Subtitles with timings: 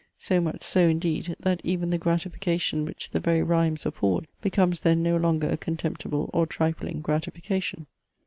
[0.17, 5.03] So much so indeed, that even the gratification which the very rhymes afford, becomes then
[5.03, 7.85] no longer a contemptible or trifling gratification."